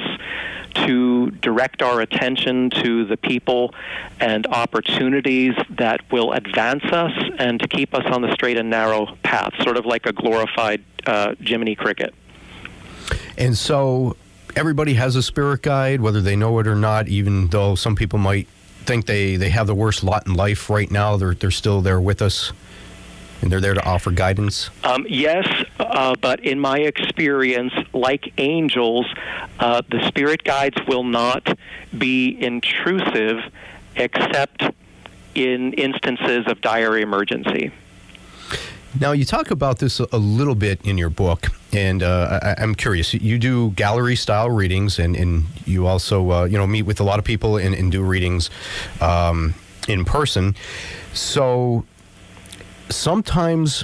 [0.86, 3.74] to direct our attention to the people
[4.20, 9.08] and opportunities that will advance us and to keep us on the straight and narrow
[9.24, 12.14] path, sort of like a glorified uh, Jiminy Cricket.
[13.38, 14.16] And so
[14.56, 18.20] everybody has a spirit guide, whether they know it or not, even though some people
[18.20, 18.48] might
[18.86, 22.00] think they, they have the worst lot in life right now, they're, they're still there
[22.00, 22.52] with us
[23.42, 24.70] and they're there to offer guidance.
[24.84, 25.48] Um, yes,
[25.80, 29.06] uh, but in my experience, like angels,
[29.60, 31.58] uh, the spirit guides will not
[31.96, 33.44] be intrusive
[33.96, 34.64] except
[35.36, 37.72] in instances of dire emergency.
[39.00, 42.74] Now, you talk about this a, little bit in your book, and uh, I, I'm
[42.74, 43.14] curious.
[43.14, 47.04] You do gallery style readings, and, and you also uh, you know meet with a
[47.04, 48.50] lot of people and, and do readings
[49.02, 49.54] um,
[49.88, 50.56] in person.
[51.14, 51.86] So
[52.90, 53.84] sometimes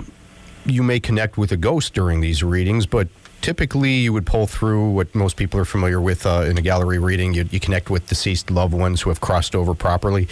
[0.65, 3.07] you may connect with a ghost during these readings, but
[3.43, 6.97] typically you would pull through what most people are familiar with uh, in a gallery
[6.97, 7.33] reading.
[7.33, 10.27] You, you connect with deceased loved ones who have crossed over properly.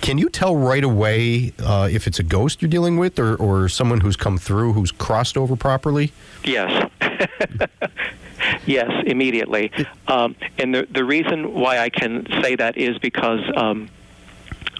[0.00, 3.68] Can you tell right away uh, if it's a ghost you're dealing with or, or
[3.68, 6.12] someone who's come through who's crossed over properly?
[6.42, 6.90] Yes.
[8.66, 9.70] yes, immediately.
[10.08, 13.90] Um, and the, the reason why I can say that is because um,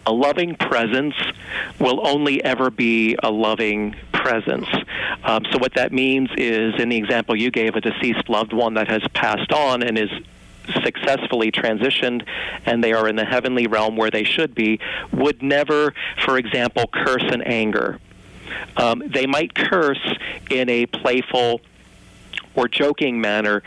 [0.06, 1.14] a loving presence
[1.78, 3.94] will only ever be a loving
[4.24, 4.66] presence.
[5.22, 8.74] Um, so, what that means is, in the example you gave, a deceased loved one
[8.74, 10.10] that has passed on and is
[10.82, 12.26] successfully transitioned
[12.64, 14.80] and they are in the heavenly realm where they should be,
[15.12, 15.92] would never,
[16.24, 18.00] for example, curse in anger.
[18.78, 20.16] Um, they might curse
[20.50, 21.60] in a playful
[22.54, 23.62] or joking manner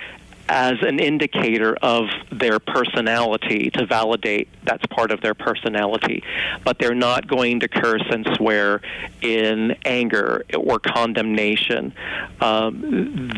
[0.50, 6.24] as an indicator of their personality to validate that's part of their personality.
[6.64, 8.82] But they're not going to curse and swear
[9.22, 11.93] in anger or condemnation.
[12.41, 12.82] Um,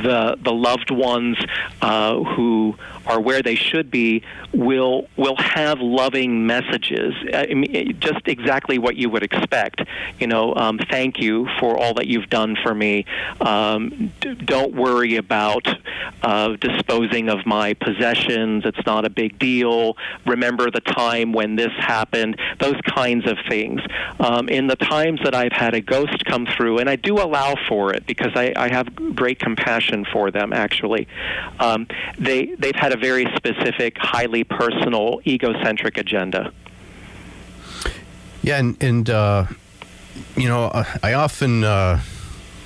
[0.03, 1.37] the the loved ones
[1.81, 2.75] uh, who
[3.09, 7.13] are where they should be will will have loving messages.
[7.33, 9.81] I mean, just exactly what you would expect.
[10.19, 13.05] You know, um, thank you for all that you've done for me.
[13.41, 15.67] Um, d- don't worry about
[16.21, 18.63] uh, disposing of my possessions.
[18.65, 19.97] It's not a big deal.
[20.25, 22.39] Remember the time when this happened.
[22.59, 23.81] Those kinds of things.
[24.19, 27.55] Um, in the times that I've had a ghost come through, and I do allow
[27.67, 30.53] for it because I, I have great compassion for them.
[30.53, 31.07] Actually,
[31.59, 31.87] um,
[32.17, 36.51] they they've had a very specific, highly personal, egocentric agenda.
[38.41, 39.45] Yeah, and, and uh,
[40.35, 40.71] you know,
[41.03, 42.01] I often uh,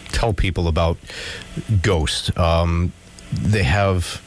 [0.10, 0.98] tell people about
[1.82, 2.36] ghosts.
[2.38, 2.94] Um,
[3.32, 4.22] they have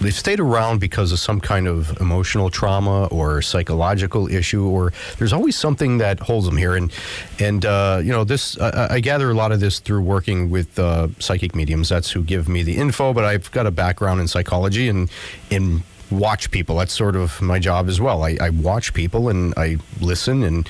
[0.00, 5.32] they've stayed around because of some kind of emotional trauma or psychological issue, or there's
[5.32, 6.74] always something that holds them here.
[6.74, 6.92] And
[7.38, 10.78] and uh, you know, this I, I gather a lot of this through working with
[10.78, 11.88] uh, psychic mediums.
[11.88, 13.12] That's who give me the info.
[13.12, 15.10] But I've got a background in psychology and
[15.50, 16.76] in watch people.
[16.76, 18.22] That's sort of my job as well.
[18.22, 20.68] I, I watch people and I listen, and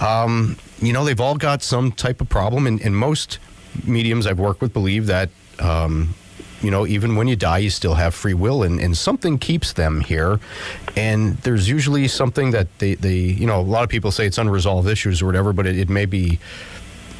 [0.00, 3.38] um, you know, they've all got some type of problem, and, and most
[3.84, 5.30] mediums I've worked with believe that.
[5.58, 6.14] Um,
[6.62, 9.72] you know, even when you die, you still have free will, and, and something keeps
[9.72, 10.40] them here.
[10.96, 14.38] And there's usually something that they, they, you know, a lot of people say it's
[14.38, 16.38] unresolved issues or whatever, but it, it may be,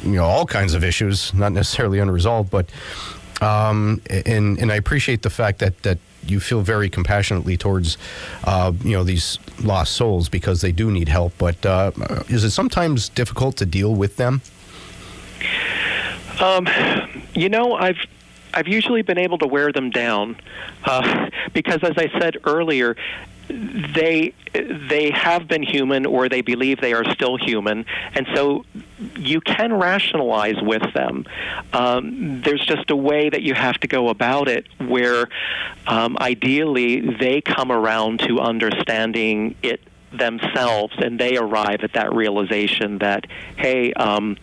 [0.03, 2.51] you know, all kinds of issues, not necessarily unresolved.
[2.51, 2.69] But,
[3.41, 7.97] um, and and I appreciate the fact that that you feel very compassionately towards,
[8.43, 11.33] uh, you know, these lost souls because they do need help.
[11.39, 11.91] But uh,
[12.29, 14.41] is it sometimes difficult to deal with them?
[16.39, 16.67] Um,
[17.33, 17.97] you know, I've
[18.53, 20.37] I've usually been able to wear them down
[20.85, 22.95] uh, because, as I said earlier,
[23.47, 28.65] they they have been human or they believe they are still human, and so
[29.17, 31.25] you can rationalize with them.
[31.73, 35.27] Um, there's just a way that you have to go about it where,
[35.87, 39.81] um, ideally, they come around to understanding it
[40.13, 43.25] themselves, and they arrive at that realization that,
[43.57, 43.93] hey.
[43.93, 44.37] Um,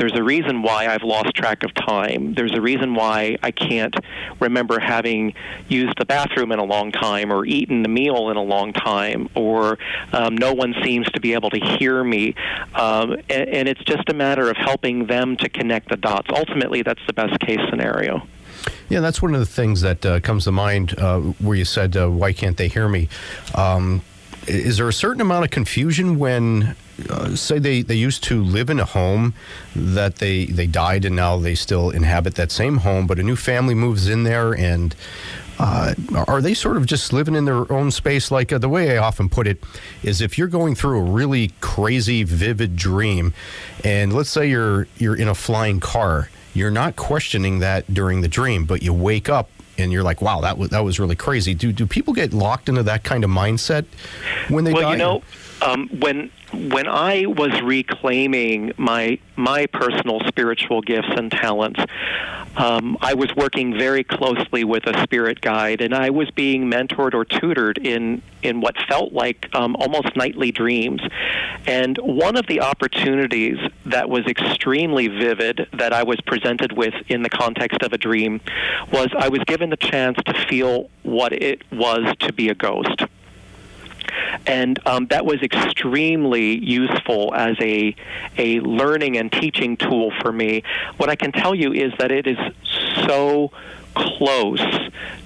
[0.00, 2.32] there's a reason why I've lost track of time.
[2.32, 3.94] There's a reason why I can't
[4.40, 5.34] remember having
[5.68, 9.28] used the bathroom in a long time or eaten a meal in a long time,
[9.34, 9.78] or
[10.14, 12.34] um, no one seems to be able to hear me.
[12.74, 16.28] Um, and, and it's just a matter of helping them to connect the dots.
[16.34, 18.26] Ultimately, that's the best case scenario.
[18.88, 21.94] Yeah, that's one of the things that uh, comes to mind uh, where you said,
[21.94, 23.10] uh, "Why can't they hear me?"
[23.54, 24.00] Um,
[24.46, 26.74] is there a certain amount of confusion when
[27.08, 29.34] uh, say they, they used to live in a home
[29.74, 33.36] that they, they died and now they still inhabit that same home, but a new
[33.36, 34.94] family moves in there and
[35.60, 35.94] uh,
[36.26, 38.30] are they sort of just living in their own space?
[38.30, 39.62] Like uh, the way I often put it
[40.02, 43.34] is, if you're going through a really crazy, vivid dream,
[43.84, 48.28] and let's say you're you're in a flying car, you're not questioning that during the
[48.28, 51.54] dream, but you wake up and you're like, "Wow, that was that was really crazy."
[51.54, 53.84] Do do people get locked into that kind of mindset
[54.48, 54.92] when they well, die?
[54.92, 55.22] you know,
[55.62, 61.80] um, when when I was reclaiming my my personal spiritual gifts and talents,
[62.56, 67.14] um, I was working very closely with a spirit guide, and I was being mentored
[67.14, 71.02] or tutored in in what felt like um, almost nightly dreams.
[71.66, 77.22] And one of the opportunities that was extremely vivid that I was presented with in
[77.22, 78.40] the context of a dream
[78.90, 83.04] was I was given the chance to feel what it was to be a ghost
[84.46, 87.94] and um, that was extremely useful as a
[88.38, 90.62] a learning and teaching tool for me.
[90.96, 92.38] What I can tell you is that it is
[93.06, 93.50] so
[93.94, 94.62] close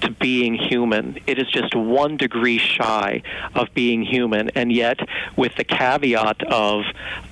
[0.01, 1.19] to being human.
[1.27, 3.21] It is just one degree shy
[3.53, 4.99] of being human, and yet
[5.35, 6.83] with the caveat of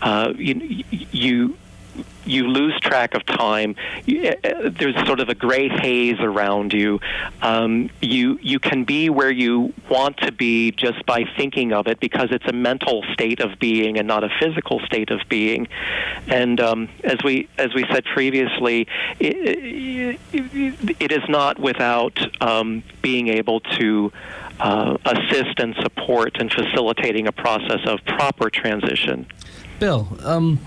[0.02, 1.58] uh, you, you
[2.26, 3.76] you lose track of time.
[4.08, 7.00] Uh, there's sort of a gray haze around you.
[7.42, 12.00] Um, you you can be where you want to be just by thinking of it
[12.00, 15.68] because it's a mental state of being and not a physical state of being.
[16.28, 18.88] And um, as we as we said previously,
[19.20, 24.12] it, it, it is not without um, being able to
[24.60, 29.26] uh, assist and support and facilitating a process of proper transition.
[29.80, 30.60] Bill, um,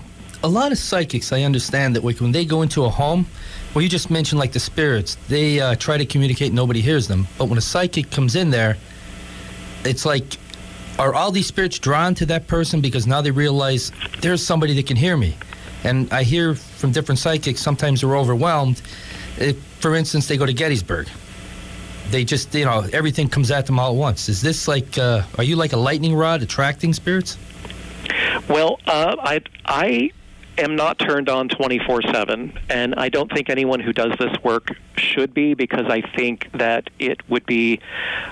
[0.43, 3.25] a lot of psychics, I understand that when they go into a home,
[3.73, 7.27] well, you just mentioned like the spirits, they uh, try to communicate, nobody hears them.
[7.37, 8.77] But when a psychic comes in there,
[9.83, 10.37] it's like,
[10.99, 14.87] are all these spirits drawn to that person because now they realize there's somebody that
[14.87, 15.35] can hear me?
[15.83, 18.81] And I hear from different psychics, sometimes they're overwhelmed.
[19.37, 21.07] If, for instance, they go to Gettysburg.
[22.09, 24.29] They just, you know, everything comes at them all at once.
[24.29, 27.37] Is this like, uh, are you like a lightning rod attracting spirits?
[28.47, 30.11] Well, uh, I I
[30.57, 35.33] am not turned on 24/7 and I don't think anyone who does this work should
[35.33, 37.79] be because I think that it would be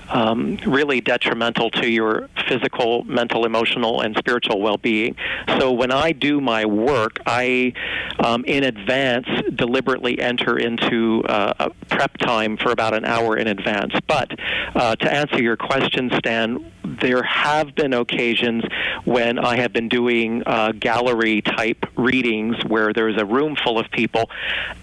[0.10, 5.16] um, really detrimental to your physical, mental, emotional and spiritual well-being.
[5.60, 7.74] So when I do my work, I
[8.20, 13.48] um, in advance deliberately enter into uh, a prep time for about an hour in
[13.48, 13.94] advance.
[14.08, 14.32] But
[14.76, 18.64] uh, to answer your question, Stan, there have been occasions
[19.04, 23.90] when I have been doing uh, gallery type readings where there's a room full of
[23.92, 24.30] people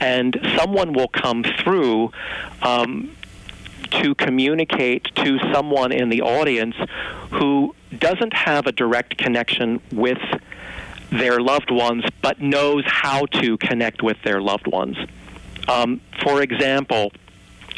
[0.00, 2.10] and someone will come through.
[2.62, 3.14] Um,
[4.02, 6.76] to communicate to someone in the audience
[7.30, 10.18] who doesn't have a direct connection with
[11.10, 14.96] their loved ones, but knows how to connect with their loved ones.
[15.68, 17.12] Um, for example,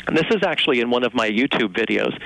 [0.06, 2.18] and this is actually in one of my YouTube videos.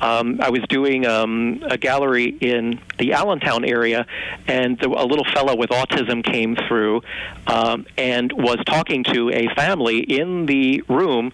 [0.00, 4.06] Um, I was doing um, a gallery in the Allentown area,
[4.46, 7.02] and the, a little fellow with autism came through
[7.46, 11.32] um, and was talking to a family in the room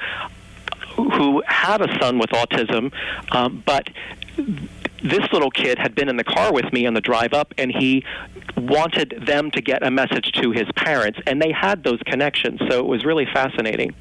[0.97, 2.93] who had a son with autism,
[3.32, 3.88] um, but
[5.03, 7.72] this little kid had been in the car with me on the drive up and
[7.72, 8.05] he
[8.57, 12.78] wanted them to get a message to his parents and they had those connections so
[12.78, 13.93] it was really fascinating.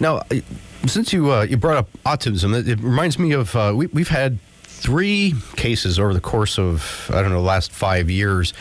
[0.00, 0.40] Now, uh,
[0.86, 4.38] since you uh, you brought up autism, it, reminds me of uh, we, we've had
[4.62, 8.52] three cases over the course of I don't know the last five years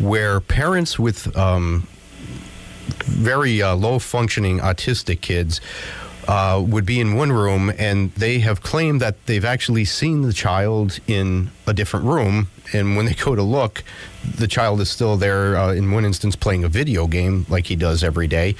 [0.00, 1.86] where parents with um,
[3.04, 5.60] very uh, low functioning autistic kids.
[6.26, 10.32] Uh, would be in one room, and they have claimed that they've actually seen the
[10.32, 12.48] child in a different room.
[12.72, 13.84] And when they go to look,
[14.24, 15.56] the child is still there.
[15.56, 18.56] Uh, in one instance, playing a video game like he does every day.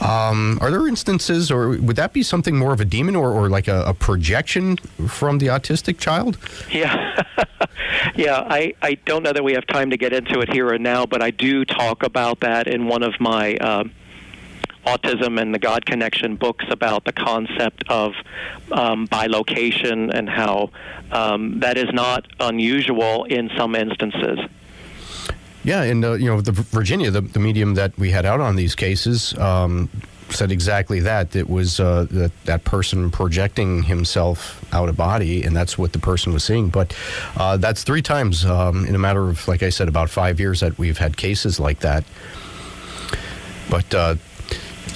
[0.00, 3.48] Um, are there instances, or would that be something more of a demon, or, or
[3.48, 4.76] like a, a projection
[5.08, 6.38] from the autistic child?
[6.70, 7.22] Yeah,
[8.14, 8.46] yeah.
[8.48, 11.06] I, I don't know that we have time to get into it here and now,
[11.06, 13.84] but I do talk about that in one of my uh,
[14.86, 18.14] autism and the God connection books about the concept of
[18.72, 20.70] um, bilocation and how
[21.10, 24.38] um, that is not unusual in some instances.
[25.64, 28.54] Yeah, and uh, you know, the Virginia, the, the medium that we had out on
[28.54, 29.90] these cases, um,
[30.30, 31.34] said exactly that.
[31.34, 35.98] It was uh, that that person projecting himself out of body, and that's what the
[35.98, 36.68] person was seeing.
[36.68, 36.96] But
[37.36, 40.60] uh, that's three times um, in a matter of, like I said, about five years
[40.60, 42.04] that we've had cases like that.
[43.68, 44.14] But uh,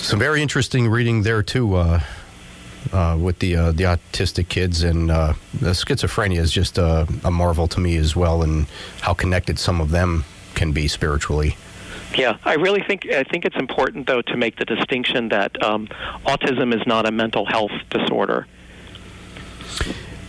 [0.03, 1.74] some very interesting reading there too.
[1.74, 2.01] Uh,
[2.92, 7.30] uh, with the uh, the autistic kids and uh, the schizophrenia is just uh, a
[7.30, 8.66] marvel to me as well, and
[9.03, 10.24] how connected some of them
[10.55, 11.57] can be spiritually.
[12.16, 15.88] Yeah, I really think I think it's important though to make the distinction that um,
[16.24, 18.46] autism is not a mental health disorder.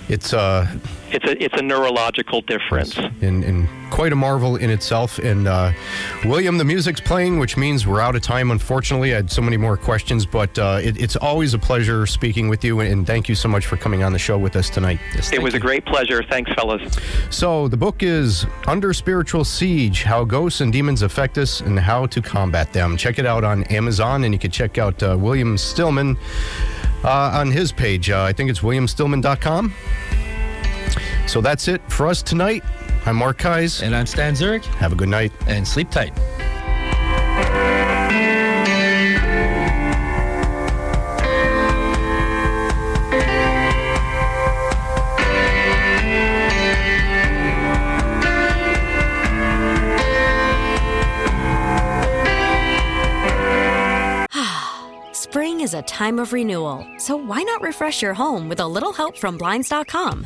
[0.09, 0.67] It's uh,
[1.11, 2.97] It's a it's a neurological difference.
[2.97, 5.19] and, and quite a marvel in itself.
[5.19, 5.73] And uh,
[6.25, 8.49] William, the music's playing, which means we're out of time.
[8.49, 12.47] Unfortunately, I had so many more questions, but uh, it, it's always a pleasure speaking
[12.47, 12.79] with you.
[12.79, 14.99] And thank you so much for coming on the show with us tonight.
[15.31, 16.23] It was a great pleasure.
[16.23, 16.81] Thanks, fellas.
[17.29, 22.05] So the book is Under Spiritual Siege: How Ghosts and Demons Affect Us and How
[22.07, 22.97] to Combat Them.
[22.97, 26.17] Check it out on Amazon, and you can check out uh, William Stillman
[27.03, 28.09] uh, on his page.
[28.09, 29.73] Uh, I think it's williamstillman.com.
[31.27, 32.63] So that's it for us tonight.
[33.05, 33.81] I'm Mark Kais.
[33.81, 34.63] And I'm Stan Zurich.
[34.65, 35.31] Have a good night.
[35.47, 36.13] And sleep tight.
[55.13, 58.93] Spring is a time of renewal, so why not refresh your home with a little
[58.93, 60.25] help from Blinds.com?